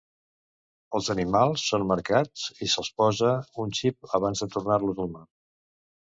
[0.99, 3.33] Els animals són marcats i se'ls posa
[3.65, 5.23] un xip abans de tornar-los al mar.